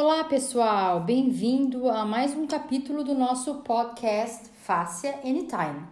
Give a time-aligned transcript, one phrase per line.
[0.00, 1.00] Olá, pessoal!
[1.00, 5.88] Bem-vindo a mais um capítulo do nosso podcast Fácia Anytime.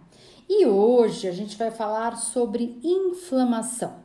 [0.48, 3.96] E hoje a gente vai falar sobre inflamação.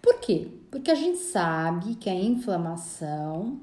[0.00, 0.46] Por quê?
[0.70, 3.58] Porque a gente sabe que a inflamação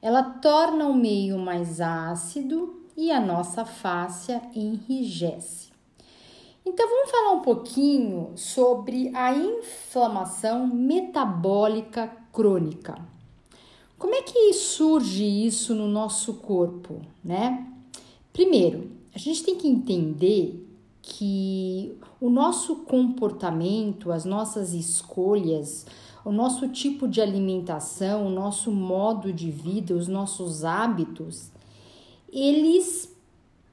[0.00, 5.72] ela torna o meio mais ácido e a nossa fáscia enrijece.
[6.64, 13.11] Então vamos falar um pouquinho sobre a inflamação metabólica crônica.
[14.02, 17.72] Como é que surge isso no nosso corpo, né?
[18.32, 20.68] Primeiro, a gente tem que entender
[21.00, 25.86] que o nosso comportamento, as nossas escolhas,
[26.24, 31.52] o nosso tipo de alimentação, o nosso modo de vida, os nossos hábitos,
[32.32, 33.16] eles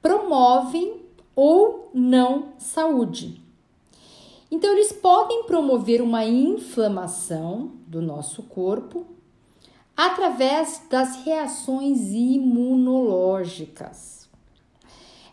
[0.00, 3.42] promovem ou não saúde.
[4.48, 9.18] Então, eles podem promover uma inflamação do nosso corpo
[10.00, 14.30] através das reações imunológicas.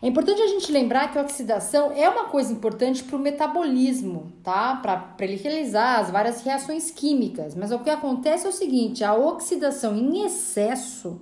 [0.02, 4.30] É importante a gente lembrar que a oxidação é uma coisa importante para o metabolismo,
[4.44, 4.76] tá?
[4.76, 7.54] Para ele realizar as várias reações químicas.
[7.54, 11.18] Mas o que acontece é o seguinte: a oxidação em excesso,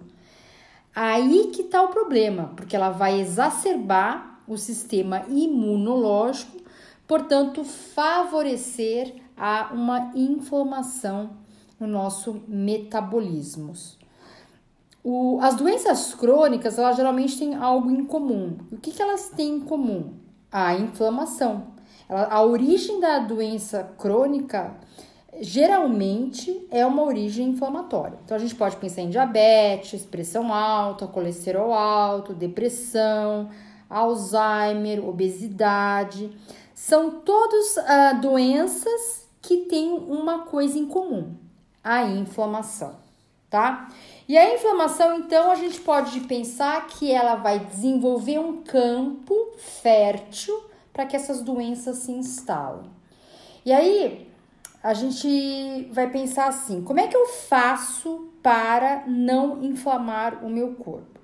[0.92, 6.56] aí que está o problema, porque ela vai exacerbar o sistema imunológico,
[7.06, 11.45] portanto, favorecer a uma inflamação
[11.78, 13.72] no nosso metabolismo.
[15.05, 18.56] O, as doenças crônicas, elas geralmente têm algo em comum.
[18.72, 20.14] O que, que elas têm em comum?
[20.50, 21.68] A inflamação.
[22.08, 24.74] Ela, a origem da doença crônica
[25.41, 28.18] geralmente é uma origem inflamatória.
[28.24, 33.50] Então a gente pode pensar em diabetes, pressão alta, colesterol alto, depressão,
[33.88, 36.36] Alzheimer, obesidade.
[36.74, 41.45] São todas ah, doenças que têm uma coisa em comum
[41.87, 42.97] a inflamação,
[43.48, 43.89] tá?
[44.29, 50.64] E a inflamação, então, a gente pode pensar que ela vai desenvolver um campo fértil
[50.92, 52.91] para que essas doenças se instalem.
[53.64, 54.29] E aí,
[54.83, 60.73] a gente vai pensar assim: como é que eu faço para não inflamar o meu
[60.75, 61.20] corpo?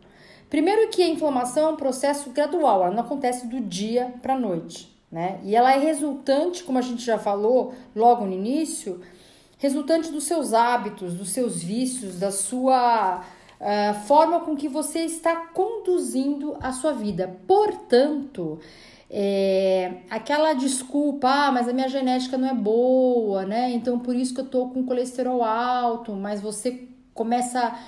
[0.48, 4.38] Primeiro que a inflamação é um processo gradual, ela não acontece do dia para a
[4.38, 5.40] noite, né?
[5.42, 9.00] E ela é resultante, como a gente já falou logo no início,
[9.62, 13.20] resultante dos seus hábitos, dos seus vícios, da sua
[13.60, 17.38] uh, forma com que você está conduzindo a sua vida.
[17.46, 18.58] Portanto,
[19.08, 23.70] é, aquela desculpa, ah, mas a minha genética não é boa, né?
[23.70, 27.78] Então por isso que eu tô com colesterol alto, mas você começa.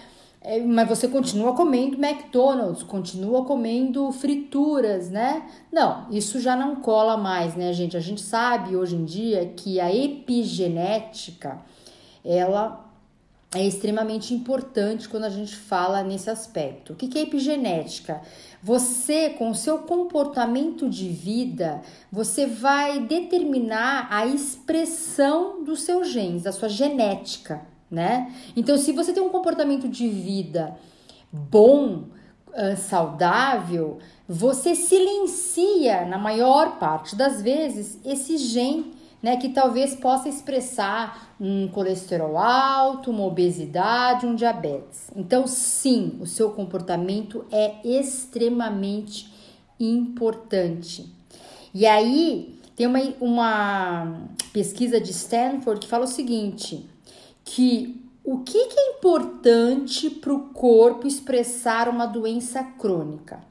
[0.47, 5.49] É, mas você continua comendo McDonald's, continua comendo frituras, né?
[5.73, 7.97] Não, isso já não cola mais, né, gente?
[7.97, 11.63] A gente sabe hoje em dia que a epigenética
[12.23, 12.85] ela
[13.55, 16.93] é extremamente importante quando a gente fala nesse aspecto.
[16.93, 18.21] O que é epigenética?
[18.63, 21.81] Você, com o seu comportamento de vida,
[22.13, 28.33] você vai determinar a expressão dos seus genes, da sua genética, né?
[28.57, 30.77] Então, se você tem um comportamento de vida
[31.33, 32.05] bom,
[32.77, 38.93] saudável, você silencia, na maior parte das vezes, esse gene
[39.25, 45.11] né, que talvez possa expressar um colesterol alto, uma obesidade, um diabetes.
[45.17, 49.33] Então, sim, o seu comportamento é extremamente
[49.81, 51.11] importante.
[51.73, 56.87] E aí, tem uma, uma pesquisa de Stanford que fala o seguinte:
[57.45, 63.45] que o que, que é importante para o corpo expressar uma doença crônica?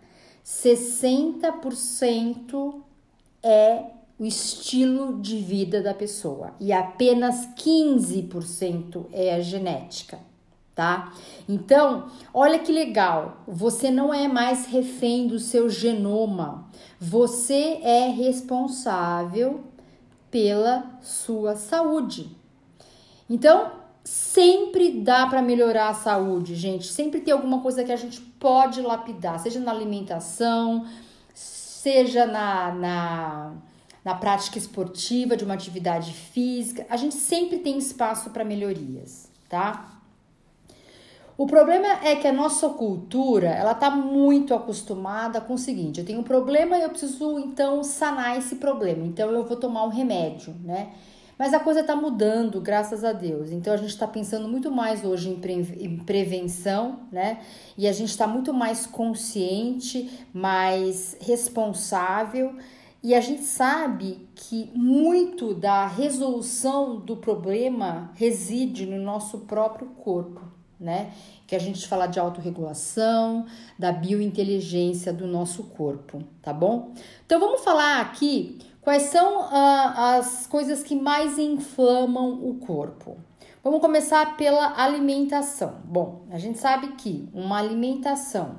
[0.43, 2.81] 60%
[3.43, 3.83] é
[4.17, 10.17] o estilo de vida da pessoa e apenas 15% é a genética,
[10.73, 11.13] tá?
[11.47, 16.67] Então, olha que legal, você não é mais refém do seu genoma,
[16.99, 19.65] você é responsável
[20.31, 22.35] pela sua saúde.
[23.29, 26.87] Então, sempre dá para melhorar a saúde, gente.
[26.87, 30.85] Sempre tem alguma coisa que a gente pode lapidar, seja na alimentação,
[31.33, 33.53] seja na, na
[34.03, 36.85] na prática esportiva, de uma atividade física.
[36.89, 39.89] A gente sempre tem espaço para melhorias, tá?
[41.35, 46.05] O problema é que a nossa cultura, ela tá muito acostumada com o seguinte, eu
[46.05, 49.05] tenho um problema e eu preciso então sanar esse problema.
[49.05, 50.91] Então eu vou tomar um remédio, né?
[51.43, 53.51] Mas a coisa está mudando, graças a Deus.
[53.51, 57.41] Então a gente está pensando muito mais hoje em, pre em prevenção, né?
[57.77, 62.55] E a gente está muito mais consciente, mais responsável
[63.03, 70.39] e a gente sabe que muito da resolução do problema reside no nosso próprio corpo,
[70.79, 71.11] né?
[71.45, 73.45] Que a gente fala de autorregulação,
[73.77, 76.93] da biointeligência do nosso corpo, tá bom?
[77.25, 83.17] Então vamos falar aqui quais são uh, as coisas que mais inflamam o corpo.
[83.63, 85.77] Vamos começar pela alimentação.
[85.85, 88.57] Bom, a gente sabe que uma alimentação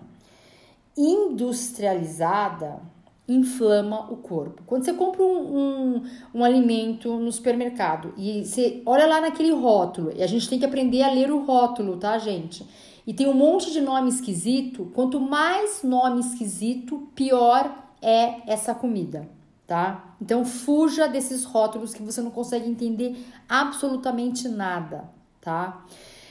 [0.96, 2.80] industrializada
[3.26, 4.62] inflama o corpo.
[4.66, 6.02] Quando você compra um, um,
[6.34, 10.64] um, alimento no supermercado e você olha lá naquele rótulo, e a gente tem que
[10.64, 12.66] aprender a ler o rótulo, tá, gente?
[13.06, 14.90] E tem um monte de nome esquisito.
[14.94, 19.28] Quanto mais nome esquisito, pior é essa comida
[19.66, 20.14] tá?
[20.20, 23.16] Então fuja desses rótulos que você não consegue entender
[23.48, 25.10] absolutamente nada,
[25.40, 25.84] tá?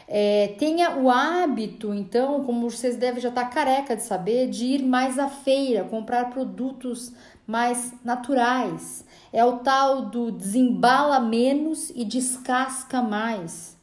[0.08, 4.66] É, tenha o hábito, então, como vocês devem já estar tá careca de saber, de
[4.66, 7.14] ir mais à feira, comprar produtos
[7.48, 9.06] mais naturais.
[9.32, 13.78] É o tal do desembala menos e descasca mais.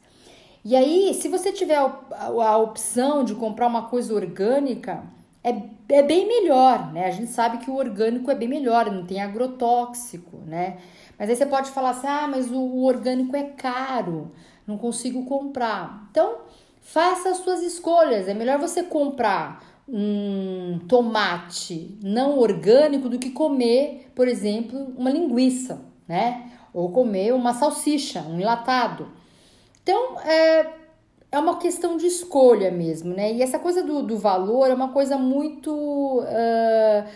[0.63, 5.03] E aí, se você tiver a, opção de comprar uma coisa orgânica,
[5.43, 5.55] é,
[5.89, 7.07] é bem melhor, né?
[7.07, 10.77] A gente sabe que o orgânico é bem melhor, não tem agrotóxico, né?
[11.17, 14.31] Mas aí você pode falar assim: ah, mas o, o orgânico é caro,
[14.71, 16.07] não consigo comprar.
[16.09, 16.39] Então,
[16.81, 18.27] faça as suas escolhas.
[18.27, 25.81] É melhor você comprar um tomate não orgânico do que comer, por exemplo, uma linguiça,
[26.07, 26.51] né?
[26.73, 29.09] Ou comer uma salsicha, um enlatado.
[29.83, 30.73] Então, é,
[31.31, 33.33] é uma questão de escolha mesmo, né?
[33.33, 35.71] E essa coisa do, do valor é uma coisa muito
[36.21, 37.09] uh,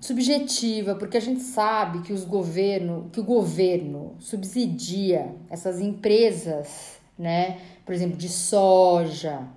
[0.00, 7.58] subjetiva, porque a gente sabe que os governo, que o governo subsidia essas empresas, né?
[7.84, 9.48] Por exemplo, de soja,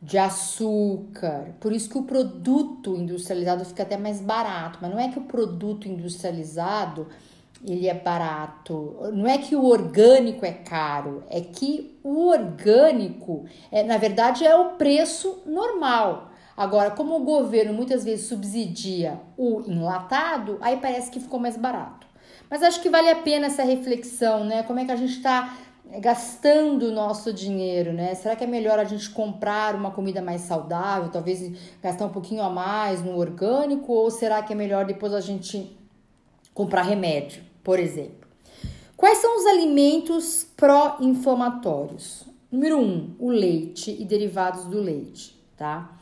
[0.00, 1.54] de açúcar.
[1.60, 5.24] Por isso que o produto industrializado fica até mais barato, mas não é que o
[5.24, 7.06] produto industrializado
[7.64, 8.96] ele é barato.
[9.12, 14.54] Não é que o orgânico é caro, é que o orgânico, é, na verdade, é
[14.54, 16.30] o preço normal.
[16.56, 22.06] Agora, como o governo muitas vezes subsidia o enlatado, aí parece que ficou mais barato.
[22.48, 24.62] Mas acho que vale a pena essa reflexão, né?
[24.62, 25.54] Como é que a gente está
[26.00, 28.14] gastando o nosso dinheiro, né?
[28.14, 32.42] Será que é melhor a gente comprar uma comida mais saudável, talvez gastar um pouquinho
[32.42, 35.76] a mais no orgânico, ou será que é melhor depois a gente
[36.54, 38.26] comprar remédio, por exemplo.
[38.96, 42.24] Quais são os alimentos pró-inflamatórios?
[42.50, 45.98] Número um, o leite e derivados do leite, tá?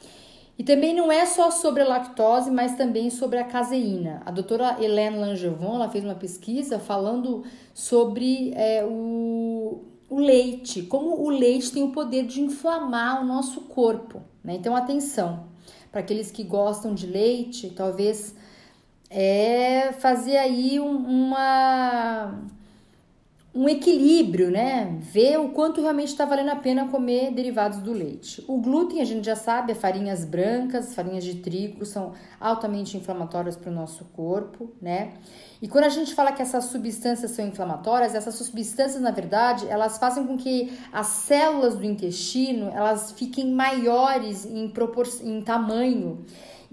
[0.56, 4.22] E também não é só sobre a lactose, mas também sobre a caseína.
[4.24, 7.42] A doutora Hélène Langevin ela fez uma pesquisa falando
[7.72, 13.62] sobre é, o, o leite, como o leite tem o poder de inflamar o nosso
[13.62, 14.22] corpo.
[14.44, 14.54] Né?
[14.54, 15.46] Então, atenção,
[15.90, 18.34] para aqueles que gostam de leite, talvez
[19.10, 22.42] é fazer aí um, uma
[23.54, 24.98] um equilíbrio, né?
[25.00, 28.44] Ver o quanto realmente está valendo a pena comer derivados do leite.
[28.48, 33.56] O glúten, a gente já sabe, é farinhas brancas, farinhas de trigo, são altamente inflamatórias
[33.56, 35.12] para o nosso corpo, né?
[35.62, 39.98] E quando a gente fala que essas substâncias são inflamatórias, essas substâncias, na verdade, elas
[39.98, 46.24] fazem com que as células do intestino, elas fiquem maiores em, propor em tamanho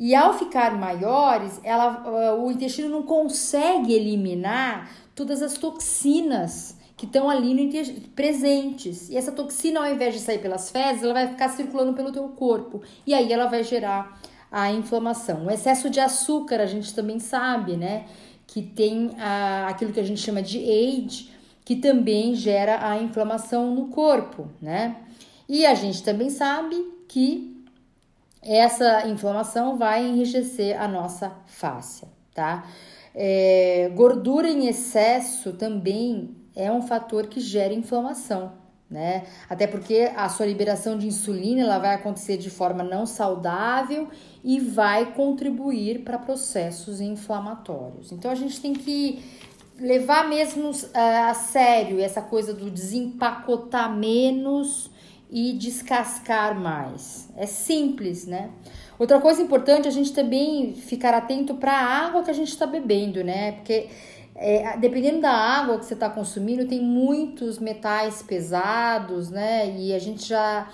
[0.04, 4.90] e ao ficar maiores, ela, uh, o intestino não consegue eliminar
[5.22, 9.08] todas as toxinas que estão ali no intestino, presentes.
[9.08, 12.28] E essa toxina, ao invés de sair pelas fezes, ela vai ficar circulando pelo teu
[12.30, 12.82] corpo.
[13.06, 14.20] E aí ela vai gerar
[14.52, 15.46] a inflamação.
[15.46, 18.06] O excesso de açúcar, a gente também sabe, né?
[18.48, 21.30] Que tem a, aquilo que a gente chama de AIDS,
[21.64, 24.98] que também gera a inflamação no corpo, né?
[25.48, 26.76] E a gente também sabe
[27.08, 27.64] que
[28.42, 32.66] essa inflamação vai enrijecer a nossa face, tá?
[33.14, 38.54] É, gordura em excesso também é um fator que gera inflamação,
[38.90, 39.24] né?
[39.50, 44.10] Até porque a sua liberação de insulina ela vai acontecer de forma não saudável
[44.44, 48.12] e vai contribuir para processos inflamatórios.
[48.12, 49.24] Então a gente tem que
[49.80, 54.91] levar mesmo uh, a sério essa coisa do desempacotar menos
[55.32, 57.30] e descascar mais.
[57.38, 58.50] É simples, né?
[59.00, 62.68] Outra coisa importante a gente também ficar atento para a água que a gente está
[62.68, 63.54] bebendo, né?
[63.54, 63.88] Porque
[64.36, 69.74] é, dependendo da água que você está consumindo, tem muitos metais pesados, né?
[69.78, 70.68] E a gente já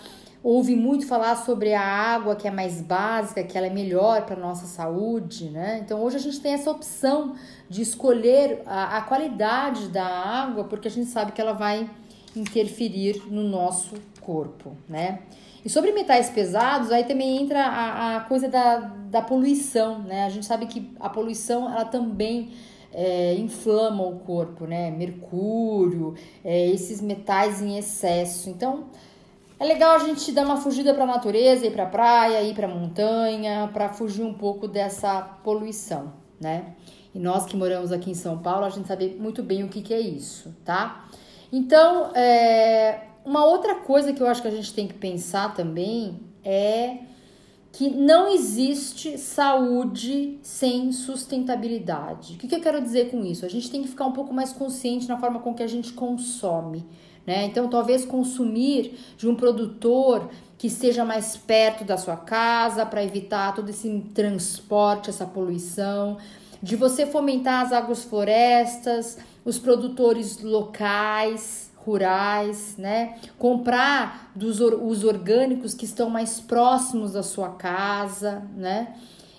[0.44, 4.36] ouve muito falar sobre a água que é mais básica, que ela é melhor para
[4.36, 5.82] nossa saúde, né?
[5.84, 7.36] Então hoje a gente tem essa opção
[7.70, 11.90] de escolher a, a qualidade da água, porque a gente sabe que ela vai
[12.36, 15.20] interferir no nosso corpo, né?
[15.64, 20.26] E sobre metais pesados, aí também entra a, a coisa da, da poluição, né?
[20.26, 22.52] A gente sabe que a poluição, ela também
[22.94, 24.92] é, inflama o corpo, né?
[24.92, 28.50] Mercúrio, é, esses metais em excesso.
[28.50, 28.86] Então,
[29.60, 32.54] é legal a gente dar uma fugida para a natureza, ir para a praia, ir
[32.54, 36.76] para a montanha, para fugir um pouco dessa poluição, né?
[37.14, 39.82] E nós que moramos aqui em São Paulo, a gente sabe muito bem o que,
[39.82, 41.10] que é isso, tá?
[41.51, 46.20] Então, é, uma outra coisa que eu acho que a gente tem que pensar também
[46.44, 46.98] é
[47.72, 52.34] que não existe saúde sem sustentabilidade.
[52.34, 53.46] O que, que eu quero dizer com isso?
[53.46, 55.94] A gente tem que ficar um pouco mais consciente na forma com que a gente
[55.94, 56.86] consome.
[57.25, 57.46] Né?
[57.46, 63.54] Então, talvez consumir de um produtor que esteja mais perto da sua casa para evitar
[63.54, 66.18] todo esse transporte, essa poluição,
[66.63, 73.18] de você fomentar as agroflorestas, os produtores locais, rurais, né?
[73.39, 78.94] Comprar dos os orgânicos que estão mais próximos da sua casa, né?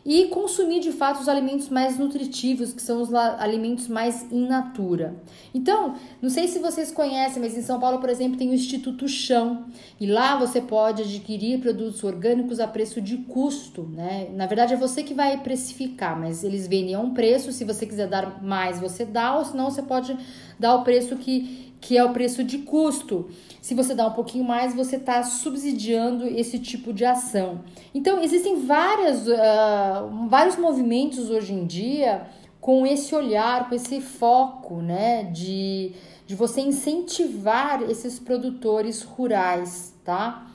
[0.09, 5.23] E consumir de fato os alimentos mais nutritivos, que são os alimentos mais in natura.
[5.53, 9.07] Então, não sei se vocês conhecem, mas em São Paulo, por exemplo, tem o Instituto
[9.07, 9.67] Chão,
[10.01, 14.31] e lá você pode adquirir produtos orgânicos a preço de custo, né?
[14.35, 17.85] Na verdade, é você que vai precificar, mas eles vendem a um preço, se você
[17.85, 20.17] quiser dar mais, você dá, ou senão você pode
[20.59, 23.29] dar o preço que que é o preço de custo.
[23.61, 27.61] Se você dá um pouquinho mais, você está subsidiando esse tipo de ação.
[27.95, 32.27] Então, existem várias, uh, vários movimentos hoje em dia
[32.61, 35.93] com esse olhar, com esse foco, né, de,
[36.27, 40.47] de você incentivar esses produtores rurais, tá?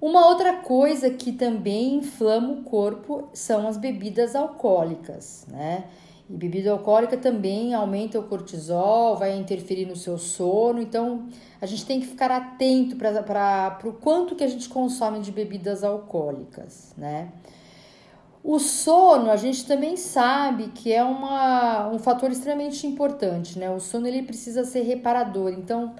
[0.00, 5.84] Uma outra coisa que também inflama o corpo são as bebidas alcoólicas, né?
[6.30, 10.80] E bebida alcoólica também aumenta o cortisol, vai interferir no seu sono.
[10.80, 11.26] Então,
[11.60, 15.82] a gente tem que ficar atento para o quanto que a gente consome de bebidas
[15.82, 17.32] alcoólicas, né?
[18.44, 23.68] O sono, a gente também sabe que é uma, um fator extremamente importante, né?
[23.68, 25.52] O sono ele precisa ser reparador.
[25.52, 25.94] Então,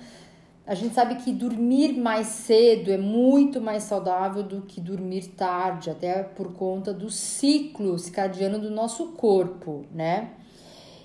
[0.70, 5.90] a gente sabe que dormir mais cedo é muito mais saudável do que dormir tarde,
[5.90, 10.30] até por conta do ciclo circadiano do nosso corpo, né?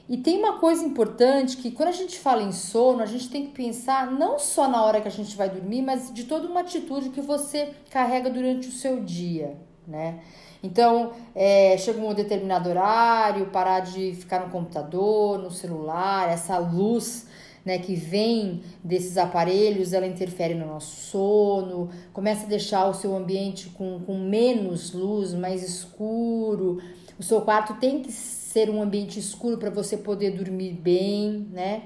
[0.07, 3.47] E tem uma coisa importante que quando a gente fala em sono, a gente tem
[3.47, 6.59] que pensar não só na hora que a gente vai dormir, mas de toda uma
[6.59, 9.57] atitude que você carrega durante o seu dia,
[9.87, 10.19] né?
[10.61, 17.25] Então, é, chega um determinado horário, parar de ficar no computador, no celular, essa luz
[17.65, 23.15] né, que vem desses aparelhos, ela interfere no nosso sono, começa a deixar o seu
[23.15, 26.79] ambiente com, com menos luz, mais escuro.
[27.17, 31.83] O seu quarto tem que ser um ambiente escuro para você poder dormir bem, né?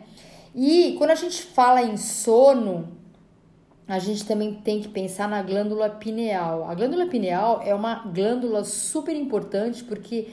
[0.54, 2.90] E quando a gente fala em sono,
[3.88, 6.70] a gente também tem que pensar na glândula pineal.
[6.70, 10.28] A glândula pineal é uma glândula super importante porque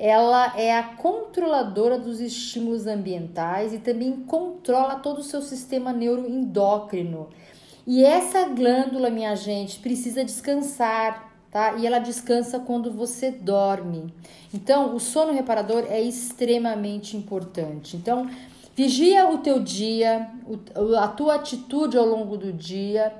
[0.00, 7.28] ela é a controladora dos estímulos ambientais e também controla todo o seu sistema neuroendócrino.
[7.84, 11.74] E essa glândula, minha gente, precisa descansar, tá?
[11.78, 14.14] E ela descansa quando você dorme.
[14.54, 17.96] Então, o sono reparador é extremamente importante.
[17.96, 18.30] Então,
[18.76, 20.30] vigia o teu dia,
[20.96, 23.12] a tua atitude ao longo do dia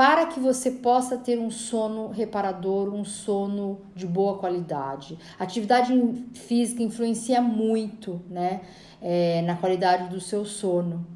[0.00, 5.18] para que você possa ter um sono reparador, um sono de boa qualidade.
[5.38, 5.92] Atividade
[6.32, 8.62] física influencia muito, né,
[9.02, 11.06] é, na qualidade do seu sono.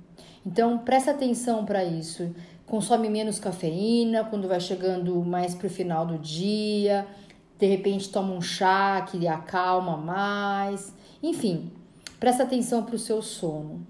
[0.44, 2.36] Então presta atenção para isso.
[2.66, 7.06] Consome menos cafeína quando vai chegando mais para o final do dia.
[7.58, 10.94] De repente toma um chá que acalma mais.
[11.22, 11.72] Enfim,
[12.20, 13.86] presta atenção para o seu sono.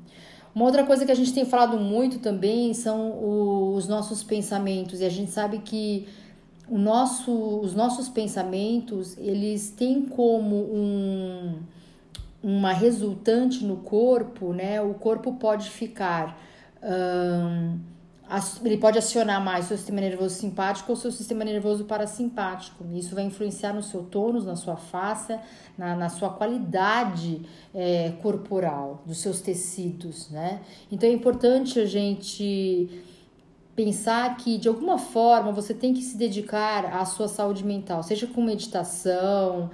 [0.54, 5.04] Uma outra coisa que a gente tem falado muito também são os nossos pensamentos, e
[5.04, 6.06] a gente sabe que
[6.68, 11.58] o nosso, os nossos pensamentos eles têm como um,
[12.42, 14.80] uma resultante no corpo, né?
[14.80, 16.38] O corpo pode ficar.
[18.64, 22.84] Ele pode acionar mais o seu sistema nervoso simpático ou o seu sistema nervoso parasimpático.
[22.94, 25.38] Isso vai influenciar no seu tônus, na sua face,
[25.76, 27.42] na, na sua qualidade
[27.74, 30.62] é, corporal, dos seus tecidos, né?
[30.90, 32.88] Então é importante a gente
[33.76, 38.26] pensar que de alguma forma você tem que se dedicar à sua saúde mental, seja
[38.26, 39.70] com meditação,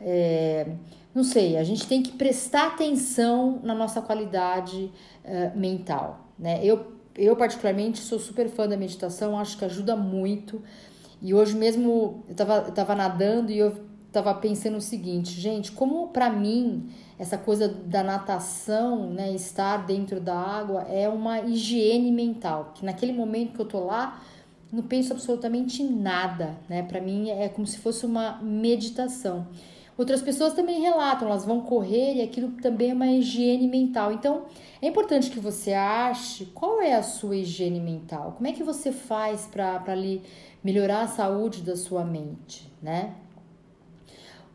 [0.00, 0.72] é,
[1.14, 4.90] não sei, a gente tem que prestar atenção na nossa qualidade
[5.22, 6.64] é, mental, né?
[6.64, 10.62] Eu eu particularmente sou super fã da meditação, acho que ajuda muito.
[11.20, 13.76] E hoje mesmo eu tava, eu tava nadando e eu
[14.10, 20.20] tava pensando o seguinte, gente, como para mim essa coisa da natação, né, estar dentro
[20.20, 24.20] da água é uma higiene mental, que naquele momento que eu tô lá,
[24.72, 26.82] não penso absolutamente nada, né?
[26.82, 29.46] Para mim é como se fosse uma meditação.
[29.96, 34.10] Outras pessoas também relatam, elas vão correr e aquilo também é uma higiene mental.
[34.12, 34.46] Então,
[34.80, 38.32] é importante que você ache qual é a sua higiene mental.
[38.32, 39.82] Como é que você faz para
[40.64, 43.14] melhorar a saúde da sua mente, né?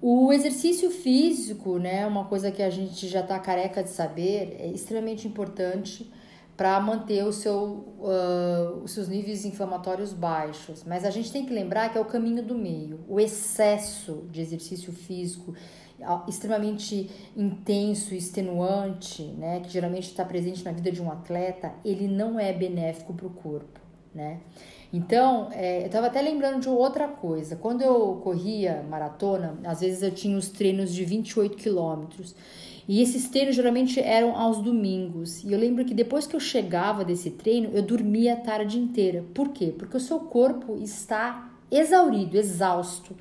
[0.01, 4.67] O exercício físico, né, uma coisa que a gente já está careca de saber, é
[4.67, 6.12] extremamente importante
[6.57, 7.55] para manter o seu,
[7.99, 10.83] uh, os seus níveis inflamatórios baixos.
[10.83, 12.99] Mas a gente tem que lembrar que é o caminho do meio.
[13.07, 15.53] O excesso de exercício físico
[16.27, 22.39] extremamente intenso, extenuante, né, que geralmente está presente na vida de um atleta, ele não
[22.39, 23.79] é benéfico para o corpo,
[24.13, 24.39] né?
[24.93, 27.55] Então, é, eu estava até lembrando de outra coisa.
[27.55, 32.33] Quando eu corria maratona, às vezes eu tinha os treinos de 28 quilômetros.
[32.88, 35.44] E esses treinos geralmente eram aos domingos.
[35.44, 39.25] E eu lembro que depois que eu chegava desse treino, eu dormia a tarde inteira.
[39.34, 39.74] Por quê?
[39.77, 43.13] Porque o seu corpo está exaurido, exausto.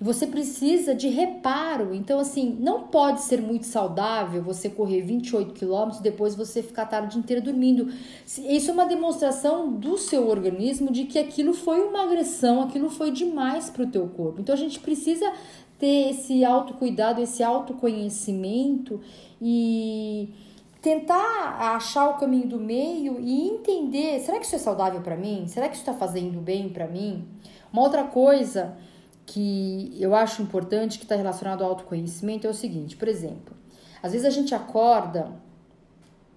[0.00, 1.92] E você precisa de reparo.
[1.92, 6.86] Então, assim, não pode ser muito saudável você correr 28 quilômetros depois você ficar a
[6.86, 7.92] tarde inteira dormindo.
[8.24, 13.10] Isso é uma demonstração do seu organismo de que aquilo foi uma agressão, aquilo foi
[13.10, 14.40] demais para o teu corpo.
[14.40, 15.32] Então, a gente precisa
[15.78, 19.00] ter esse autocuidado, esse autoconhecimento
[19.40, 20.34] e
[20.82, 25.46] tentar achar o caminho do meio e entender, será que isso é saudável para mim?
[25.46, 27.26] Será que isso está fazendo bem para mim?
[27.72, 28.76] Uma outra coisa
[29.26, 33.54] que eu acho importante que está relacionado ao autoconhecimento é o seguinte, por exemplo,
[34.02, 35.30] às vezes a gente acorda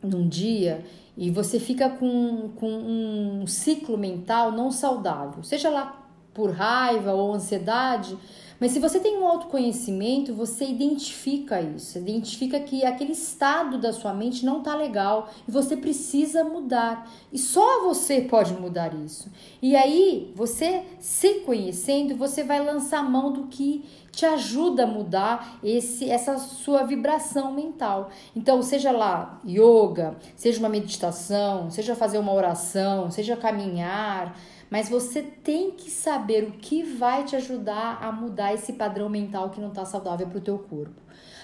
[0.03, 0.83] num dia
[1.15, 6.01] e você fica com, com um ciclo mental não saudável, seja lá
[6.33, 8.17] por raiva ou ansiedade,
[8.61, 14.13] mas se você tem um autoconhecimento, você identifica isso, identifica que aquele estado da sua
[14.13, 17.11] mente não tá legal e você precisa mudar.
[17.33, 19.31] E só você pode mudar isso.
[19.63, 25.57] E aí, você se conhecendo, você vai lançar mão do que te ajuda a mudar
[25.63, 28.11] esse essa sua vibração mental.
[28.35, 34.37] Então, seja lá yoga, seja uma meditação, seja fazer uma oração, seja caminhar,
[34.71, 39.49] mas você tem que saber o que vai te ajudar a mudar esse padrão mental
[39.49, 41.01] que não está saudável para o teu corpo.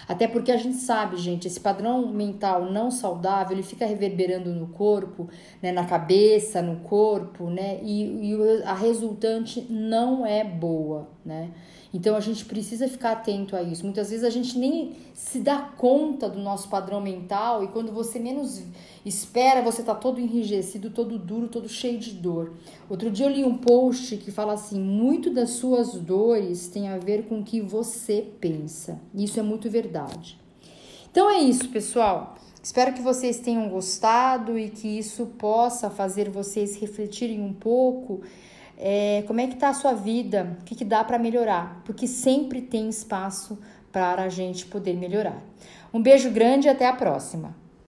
[0.07, 4.67] Até porque a gente sabe, gente, esse padrão mental não saudável, ele fica reverberando no
[4.67, 5.27] corpo,
[5.61, 11.51] né, na cabeça, no corpo, né, e, e a resultante não é boa, né.
[11.93, 13.83] Então a gente precisa ficar atento a isso.
[13.83, 18.19] Muitas vezes a gente nem se dá conta do nosso padrão mental e quando você
[18.19, 18.61] menos
[19.05, 22.53] espera, você tá todo enrijecido, todo duro, todo cheio de dor.
[22.89, 26.97] Outro dia eu li um post que fala assim: muito das suas dores tem a
[26.97, 28.99] ver com o que você pensa.
[29.13, 30.37] Isso é muito verdade.
[31.09, 32.35] Então é isso, pessoal.
[32.61, 38.21] Espero que vocês tenham gostado e que isso possa fazer vocês refletirem um pouco
[38.77, 42.07] é, como é que tá a sua vida, o que, que dá para melhorar, porque
[42.07, 43.57] sempre tem espaço
[43.91, 45.41] para a gente poder melhorar.
[45.93, 47.66] Um beijo grande e até a próxima!